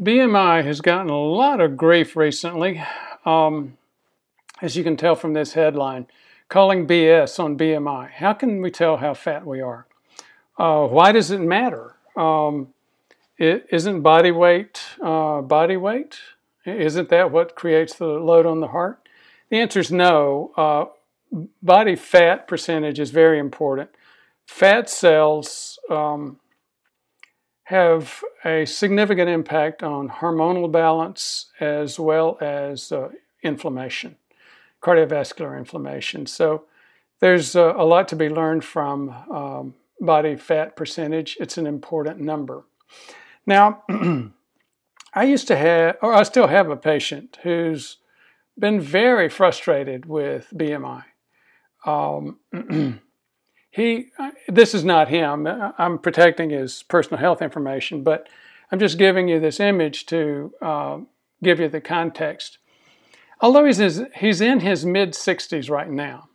[0.00, 2.82] BMI has gotten a lot of grief recently,
[3.24, 3.78] um,
[4.60, 6.06] as you can tell from this headline,
[6.50, 8.10] calling BS on BMI.
[8.10, 9.86] How can we tell how fat we are?
[10.58, 11.94] Uh, why does it matter?
[12.14, 12.74] Um,
[13.38, 16.18] it, isn't body weight uh, body weight?
[16.66, 19.08] Isn't that what creates the load on the heart?
[19.48, 20.52] The answer is no.
[20.56, 20.86] Uh,
[21.62, 23.90] body fat percentage is very important.
[24.46, 26.38] Fat cells um,
[27.66, 33.08] have a significant impact on hormonal balance as well as uh,
[33.42, 34.14] inflammation,
[34.80, 36.26] cardiovascular inflammation.
[36.26, 36.64] So
[37.18, 41.36] there's uh, a lot to be learned from um, body fat percentage.
[41.40, 42.62] It's an important number.
[43.46, 43.82] Now,
[45.14, 47.96] I used to have, or I still have a patient who's
[48.56, 51.02] been very frustrated with BMI.
[51.84, 52.38] Um,
[53.76, 54.06] he,
[54.48, 55.46] this is not him.
[55.46, 58.26] I'm protecting his personal health information, but
[58.72, 60.98] I'm just giving you this image to uh,
[61.42, 62.56] give you the context.
[63.42, 66.30] Although he's, he's in his mid 60s right now,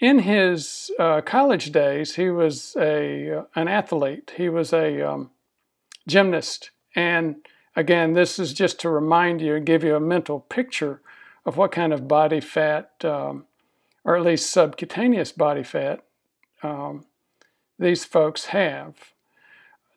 [0.00, 4.32] in his uh, college days, he was a, uh, an athlete.
[4.36, 5.30] He was a um,
[6.08, 6.72] gymnast.
[6.96, 7.36] And
[7.76, 11.00] again, this is just to remind you and give you a mental picture
[11.46, 13.44] of what kind of body fat, um,
[14.02, 16.02] or at least subcutaneous body fat,
[16.64, 17.04] um,
[17.78, 18.94] these folks have.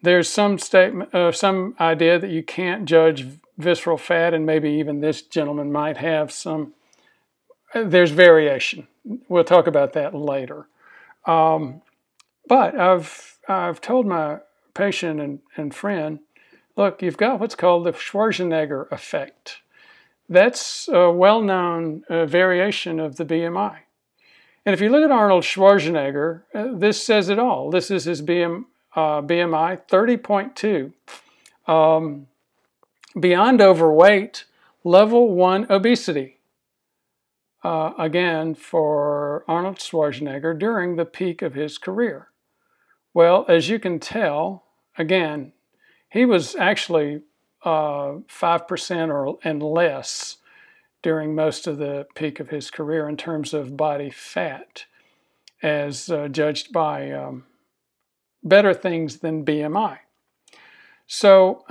[0.02, 3.26] There's some statement, uh, some idea that you can't judge
[3.58, 6.73] visceral fat, and maybe even this gentleman might have some.
[7.73, 8.88] Uh, there's variation.
[9.28, 10.68] We'll talk about that later.
[11.26, 11.82] Um,
[12.48, 14.40] but I've I've told my
[14.73, 16.20] patient and, and friend,
[16.76, 19.62] look, you've got what's called the Schwarzenegger effect.
[20.30, 23.78] That's a well-known uh, variation of the BMI.
[24.68, 27.72] And if you look at Arnold Schwarzenegger, uh, this says it all.
[27.72, 28.66] This is his BM,
[28.98, 30.92] uh, BMI, 30.2.
[31.73, 32.28] Um,
[33.18, 34.44] beyond overweight,
[34.84, 36.40] level one obesity.
[37.64, 42.28] Uh, again, for Arnold Schwarzenegger during the peak of his career.
[43.14, 44.66] Well, as you can tell,
[44.98, 45.54] again,
[46.10, 47.22] he was actually
[47.64, 50.36] uh, 5% or, and less
[51.08, 54.84] during most of the peak of his career in terms of body fat,
[55.64, 57.45] as uh, judged by um,
[58.44, 60.00] better things than BMI.
[61.08, 61.64] So,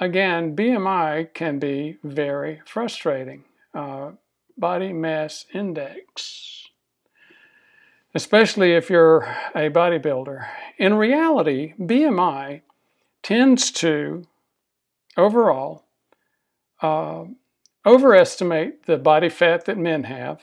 [0.00, 3.44] again, BMI can be very frustrating.
[3.74, 4.12] Uh,
[4.56, 6.68] body mass index,
[8.14, 10.46] especially if you're a bodybuilder.
[10.78, 12.62] In reality, BMI
[13.22, 14.24] tends to,
[15.18, 15.84] overall,
[16.80, 17.24] uh,
[17.86, 20.42] overestimate the body fat that men have.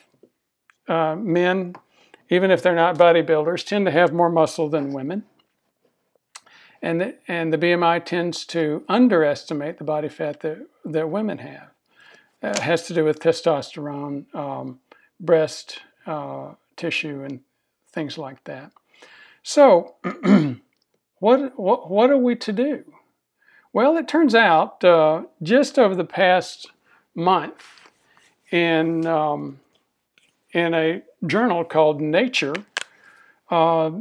[0.87, 1.75] Uh, men,
[2.29, 5.23] even if they're not bodybuilders, tend to have more muscle than women.
[6.81, 11.69] And the, and the BMI tends to underestimate the body fat that, that women have.
[12.43, 14.79] It has to do with testosterone, um,
[15.19, 17.39] breast uh, tissue, and
[17.91, 18.71] things like that.
[19.41, 19.95] So,
[21.19, 22.83] what, what, what are we to do?
[23.73, 26.69] Well, it turns out uh, just over the past
[27.15, 27.63] month
[28.51, 29.59] in, um,
[30.51, 32.53] in a journal called Nature,
[33.49, 33.91] uh,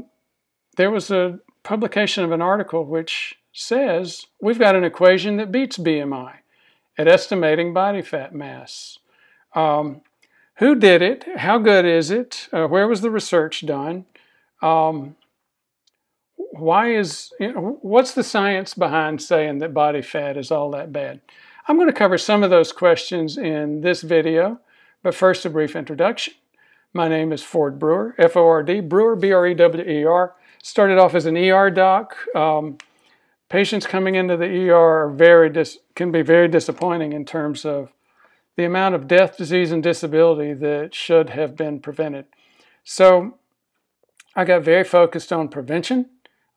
[0.77, 5.79] there was a publication of an article which says we've got an equation that beats
[5.79, 6.35] BMI
[6.99, 8.99] at estimating body fat mass.
[9.55, 10.03] Um,
[10.57, 11.25] who did it?
[11.39, 12.49] How good is it?
[12.53, 14.07] Uh, where was the research done?
[14.63, 15.17] Um,
[16.37, 20.93] why is you know, what's the science behind saying that body fat is all that
[20.93, 21.21] bad?
[21.67, 24.61] I'm going to cover some of those questions in this video,
[25.03, 26.35] but first a brief introduction.
[26.93, 30.35] My name is Ford Brewer, F-O-R-D, Brewer, B-R-E-W-E-R.
[30.63, 32.17] Started off as an ER doc.
[32.37, 32.77] Um,
[33.49, 35.51] patients coming into the ER very
[35.95, 37.95] can be very disappointing in terms of
[38.57, 42.27] the amount of death, disease, and disability that should have been prevented.
[42.85, 43.39] So
[44.37, 46.11] I got very focused on prevention.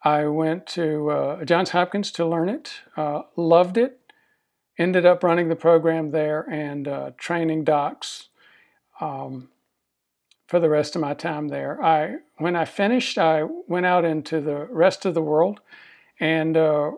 [0.03, 4.01] I went to uh, Johns Hopkins to learn it, uh, loved it,
[4.77, 8.29] ended up running the program there and uh, training docs
[8.99, 9.49] um,
[10.47, 11.83] for the rest of my time there.
[11.83, 15.59] I when I finished, I went out into the rest of the world
[16.19, 16.91] and uh,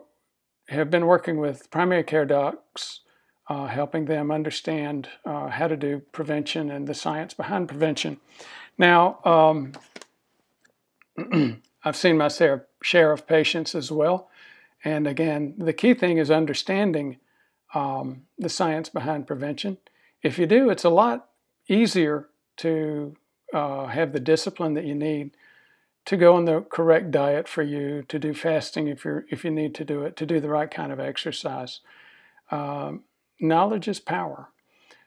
[0.68, 3.00] have been working with primary care docs,
[3.48, 8.20] uh, helping them understand uh, how to do prevention and the science behind prevention.
[8.78, 9.72] Now, um,
[11.84, 14.30] I've seen my share, share of patients as well.
[14.84, 17.18] And again, the key thing is understanding
[17.74, 19.78] um, the science behind prevention.
[20.22, 21.28] If you do, it's a lot
[21.68, 22.28] easier
[22.58, 23.16] to
[23.52, 25.30] uh, have the discipline that you need
[26.06, 29.50] to go on the correct diet for you, to do fasting if you if you
[29.50, 31.80] need to do it, to do the right kind of exercise.
[32.50, 33.04] Um,
[33.38, 34.48] knowledge is power.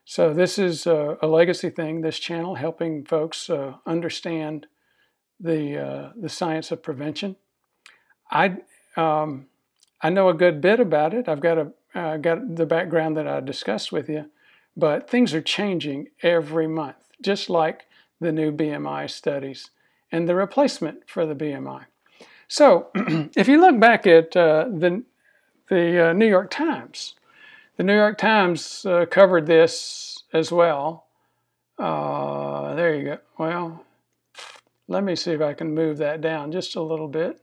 [0.05, 2.01] So this is a, a, legacy thing.
[2.01, 4.67] This channel helping folks uh, understand
[5.39, 7.35] the uh, the science of prevention.
[8.29, 8.57] I
[8.95, 9.47] um,
[10.01, 11.27] I know a good bit about it.
[11.27, 14.25] I've got a uh, got the background that I discussed with you,
[14.75, 17.85] but things are changing every month, just like
[18.19, 19.69] the new BMI studies
[20.11, 21.85] and the replacement for the BMI.
[22.47, 22.89] So,
[23.35, 25.03] if you look back at uh, the
[25.69, 27.15] the uh, New York Times,
[27.77, 31.07] the New York Times uh, covered this as well.
[31.79, 33.17] Uh, there you go.
[33.37, 33.85] Well,
[34.87, 37.41] let me see if I can move that down just a little bit.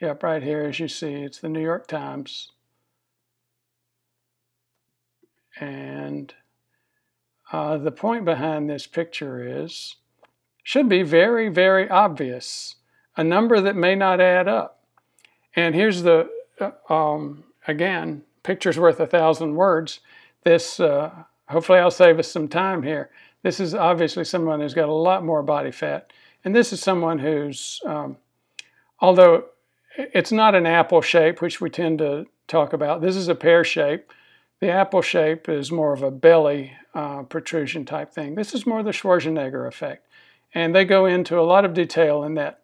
[0.00, 2.50] Yep, right here, as you see, it's the New York Times.
[5.58, 6.32] And
[7.52, 9.96] uh, the point behind this picture is,
[10.62, 12.76] should be very, very obvious.
[13.16, 14.84] A number that may not add up.
[15.56, 16.30] And here's the,
[16.60, 20.00] uh, um, again, picture's worth a thousand words.
[20.44, 21.10] This, uh,
[21.48, 23.10] hopefully I'll save us some time here.
[23.42, 26.12] This is obviously someone who's got a lot more body fat.
[26.44, 28.16] And this is someone who's, um,
[29.00, 29.46] although
[29.96, 33.64] it's not an apple shape, which we tend to talk about, this is a pear
[33.64, 34.12] shape.
[34.60, 38.34] The apple shape is more of a belly uh, protrusion type thing.
[38.34, 40.06] This is more the Schwarzenegger effect.
[40.54, 42.60] And they go into a lot of detail in that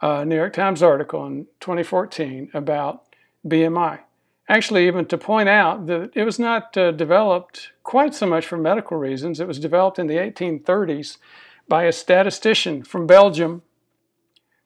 [0.00, 3.04] uh, New York Times article in 2014 about
[3.46, 4.00] BMI.
[4.48, 8.56] Actually, even to point out that it was not uh, developed quite so much for
[8.56, 9.40] medical reasons.
[9.40, 11.18] It was developed in the 1830s
[11.68, 13.62] by a statistician from Belgium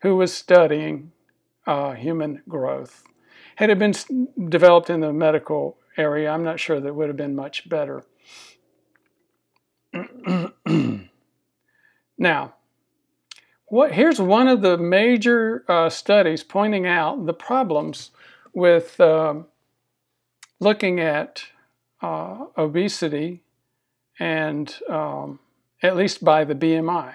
[0.03, 1.11] who was studying
[1.67, 3.03] uh, human growth.
[3.56, 3.94] Had it been
[4.49, 8.05] developed in the medical area, I'm not sure that would have been much better.
[12.19, 12.55] now,
[13.67, 18.11] what, here's one of the major uh, studies pointing out the problems
[18.53, 19.35] with uh,
[20.61, 21.44] looking at
[22.03, 23.43] uh, obesity
[24.19, 25.38] and um,
[25.83, 27.15] at least by the BMI.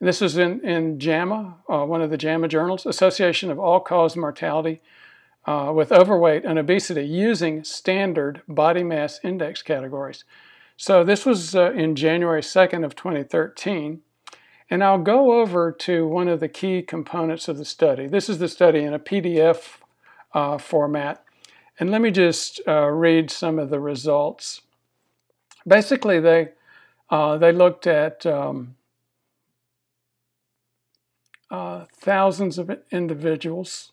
[0.00, 4.80] This is in, in JAMA, uh, one of the JAMA journals, Association of All-Cause Mortality
[5.46, 10.24] uh, with Overweight and Obesity using standard body mass index categories.
[10.76, 14.00] So this was uh, in January 2nd of 2013.
[14.70, 18.06] And I'll go over to one of the key components of the study.
[18.06, 19.78] This is the study in a PDF
[20.32, 21.24] uh, format.
[21.78, 24.60] And let me just uh, read some of the results.
[25.66, 26.50] Basically, they,
[27.10, 28.76] uh, they looked at um,
[31.50, 33.92] uh, thousands of individuals.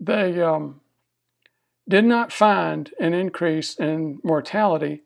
[0.00, 0.80] They um,
[1.88, 5.02] did not find an increase in mortality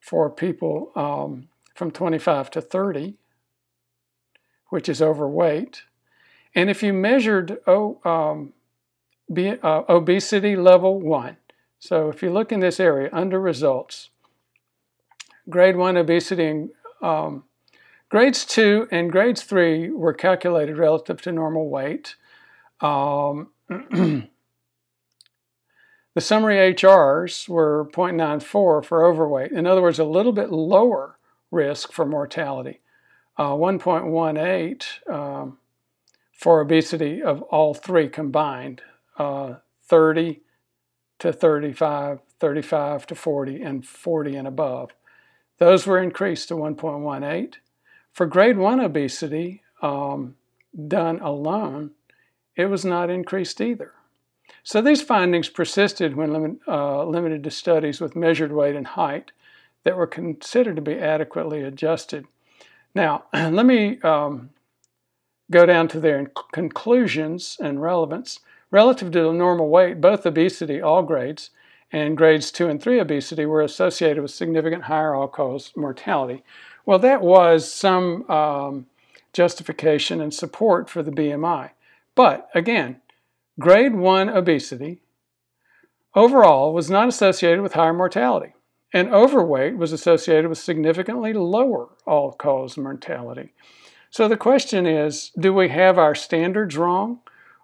[0.00, 3.14] for people um, from 25 to 30,
[4.68, 5.82] which is overweight.
[6.54, 8.52] And if you measured oh, um,
[9.36, 11.36] uh, obesity level 1,
[11.80, 14.10] so if you look in this area under results,
[15.48, 16.68] grade 1 obesity
[17.02, 17.44] um,
[18.10, 22.16] Grades 2 and grades 3 were calculated relative to normal weight.
[22.80, 24.30] Um, the
[26.18, 29.52] summary HRs were 0.94 for overweight.
[29.52, 31.18] In other words, a little bit lower
[31.50, 32.80] risk for mortality.
[33.36, 35.58] Uh, 1.18 um,
[36.32, 38.82] for obesity of all three combined,
[39.18, 39.54] uh,
[39.84, 40.40] 30
[41.18, 44.90] to 35, 35 to 40, and 40 and above.
[45.58, 47.54] Those were increased to 1.18.
[48.12, 50.36] For grade 1 obesity um,
[50.86, 51.92] done alone,
[52.58, 53.94] it was not increased either.
[54.64, 59.30] So these findings persisted when limit, uh, limited to studies with measured weight and height
[59.84, 62.26] that were considered to be adequately adjusted.
[62.94, 64.50] Now, let me um,
[65.50, 68.40] go down to their conclusions and relevance.
[68.70, 71.50] Relative to the normal weight, both obesity, all grades,
[71.90, 76.42] and grades 2 and 3 obesity were associated with significant higher all-cause mortality.
[76.84, 78.86] Well, that was some um,
[79.32, 81.70] justification and support for the BMI.
[82.18, 83.00] But again,
[83.60, 84.98] grade 1 obesity
[86.16, 88.54] overall was not associated with higher mortality,
[88.92, 93.52] and overweight was associated with significantly lower all cause mortality.
[94.10, 97.20] So the question is do we have our standards wrong,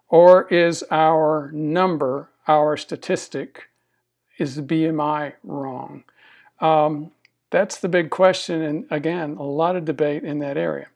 [0.07, 3.63] or is our number, our statistic,
[4.37, 6.05] is the BMI wrong?
[6.61, 7.11] Um,
[7.49, 10.87] that's the big question, and again, a lot of debate in that area.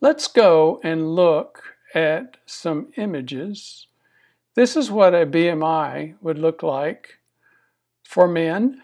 [0.00, 3.86] Let's go and look at some images.
[4.54, 7.18] This is what a BMI would look like
[8.04, 8.82] for men.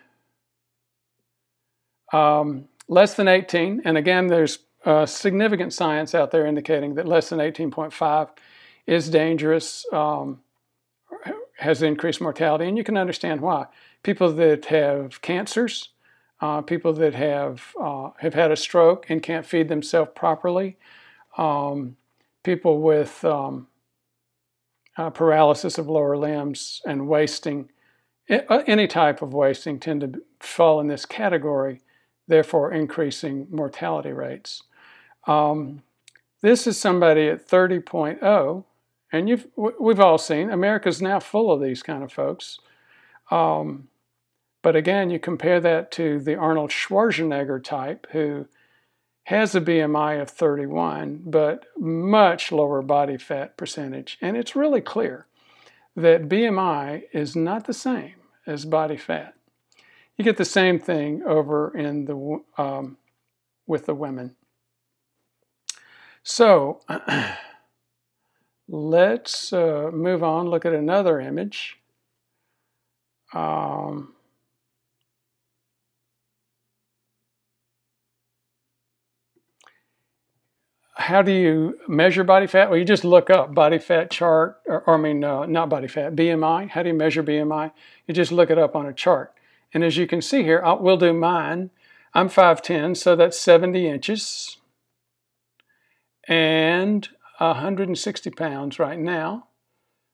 [2.12, 7.30] Um, less than 18, and again, there's uh, significant science out there indicating that less
[7.30, 8.28] than 18.5
[8.86, 9.86] is dangerous.
[9.92, 10.40] Um,
[11.58, 13.66] has increased mortality, and you can understand why.
[14.02, 15.90] People that have cancers,
[16.40, 20.76] uh, people that have uh, have had a stroke and can't feed themselves properly,
[21.38, 21.96] um,
[22.44, 23.66] people with um,
[24.96, 27.70] uh, paralysis of lower limbs and wasting,
[28.28, 31.80] any type of wasting, tend to fall in this category,
[32.28, 34.62] therefore increasing mortality rates.
[35.26, 35.82] Um,
[36.42, 38.64] this is somebody at 30.0,
[39.12, 42.58] and you've, we've all seen, America's now full of these kind of folks.
[43.30, 43.88] Um,
[44.62, 48.46] but again, you compare that to the Arnold Schwarzenegger type, who
[49.24, 54.18] has a BMI of 31, but much lower body fat percentage.
[54.20, 55.26] And it's really clear
[55.96, 58.14] that BMI is not the same
[58.46, 59.34] as body fat.
[60.16, 62.98] You get the same thing over in the um,
[63.66, 64.36] with the women.
[66.22, 66.80] So
[68.68, 70.48] let's uh, move on.
[70.48, 71.78] Look at another image.
[73.32, 74.14] Um,
[80.94, 82.70] how do you measure body fat?
[82.70, 85.88] Well, you just look up body fat chart, or, or I mean, uh, not body
[85.88, 86.70] fat, BMI.
[86.70, 87.72] How do you measure BMI?
[88.06, 89.34] You just look it up on a chart.
[89.72, 91.70] And as you can see here, I'll, we'll do mine.
[92.14, 94.58] I'm 5'10", so that's 70 inches.
[96.28, 97.08] And
[97.38, 99.48] 160 pounds right now.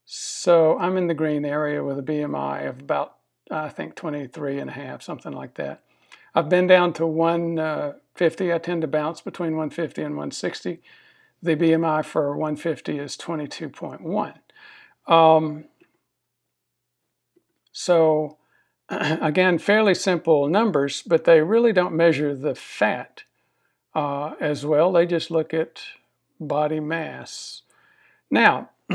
[0.07, 3.17] So I'm in the green area with a BMI of about,
[3.51, 5.83] I think, 23 and a half, something like that.
[6.35, 8.53] I've been down to 150.
[8.53, 10.81] I tend to bounce between 150 and 160.
[11.43, 14.35] The BMI for 150 is 22.1.
[15.13, 15.65] Um,
[17.73, 18.37] so
[18.89, 23.25] again, fairly simple numbers, but they really don't measure the fat
[23.95, 24.93] uh, as well.
[24.93, 25.83] They just look at
[26.39, 27.63] body mass.
[28.31, 28.71] Now,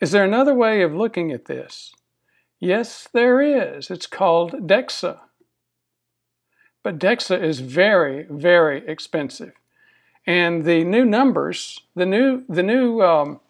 [0.00, 1.94] is there another way of looking at this?
[2.60, 3.90] Yes, there is.
[3.90, 5.18] It's called DEXA.
[6.82, 9.52] But DEXA is very, very expensive.
[10.26, 13.40] And the new numbers, the new, the new um,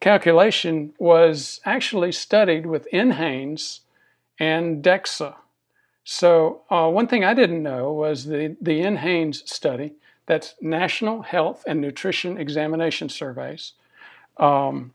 [0.00, 3.80] calculation was actually studied with NHANES
[4.38, 5.34] and DEXA.
[6.04, 9.94] So uh, one thing I didn't know was the, the NHANES study,
[10.26, 13.72] that's National Health and Nutrition Examination Surveys,
[14.36, 14.92] um,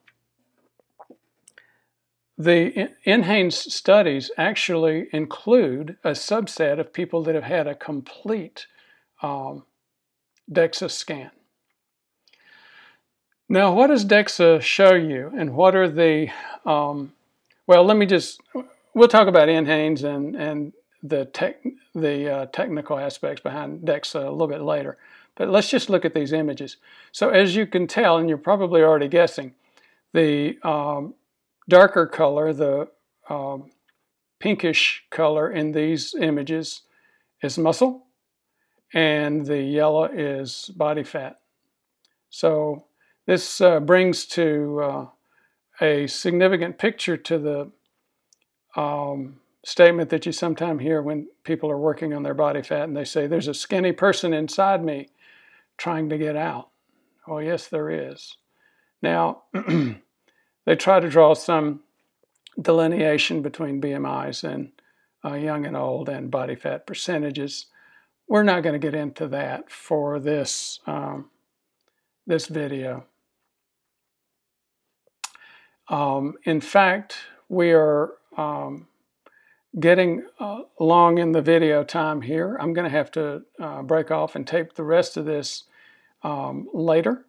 [2.43, 8.67] the NHANES studies actually include a subset of people that have had a complete
[9.21, 9.63] um,
[10.51, 11.31] DEXA scan.
[13.47, 16.29] Now, what does DEXA show you, and what are the,
[16.65, 17.13] um,
[17.67, 18.41] well, let me just,
[18.93, 21.61] we'll talk about NHANES and, and the, tech,
[21.93, 24.97] the uh, technical aspects behind DEXA a little bit later.
[25.35, 26.77] But let's just look at these images.
[27.11, 29.53] So as you can tell, and you're probably already guessing,
[30.13, 31.13] the um,
[31.67, 32.87] darker color, the
[33.29, 33.71] um,
[34.39, 36.81] pinkish color in these images
[37.41, 38.07] is muscle,
[38.93, 41.39] and the yellow is body fat.
[42.29, 42.85] So
[43.25, 45.07] this uh, brings to uh,
[45.81, 47.71] a significant picture to the
[48.79, 52.97] um, statement that you sometimes hear when people are working on their body fat and
[52.97, 55.09] they say, There's a skinny person inside me
[55.77, 56.69] trying to get out.
[57.27, 58.37] Oh, yes, there is.
[59.01, 59.43] Now,
[60.65, 61.81] they try to draw some
[62.59, 64.71] delineation between BMIs and
[65.23, 67.67] uh, young and old and body fat percentages.
[68.27, 71.29] We're not going to get into that for this, um,
[72.25, 73.05] this video.
[75.89, 77.17] Um, in fact,
[77.49, 78.87] we are um,
[79.79, 82.57] getting uh, long in the video time here.
[82.59, 85.65] I'm going to have to uh, break off and tape the rest of this
[86.23, 87.25] um, later.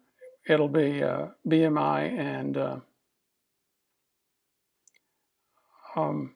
[0.47, 2.77] It'll be uh, BMI and uh,
[5.95, 6.33] um,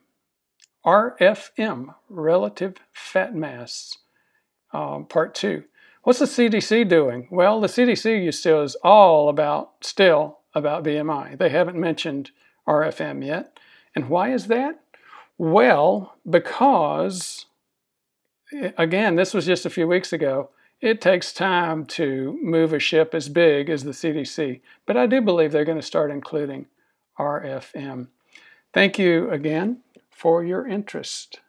[0.84, 3.98] RFM, relative fat mass,
[4.72, 5.64] um, part two.
[6.02, 7.28] What's the CDC doing?
[7.30, 11.36] Well, the CDC still is all about, still about BMI.
[11.36, 12.30] They haven't mentioned
[12.66, 13.58] RFM yet.
[13.94, 14.80] And why is that?
[15.36, 17.46] Well, because,
[18.76, 20.50] again, this was just a few weeks ago,
[20.80, 24.60] it takes time to move a ship as big as the CDC.
[24.86, 26.66] But I do believe they're going to start including
[27.18, 28.08] RFM.
[28.78, 31.40] Thank you again for your interest.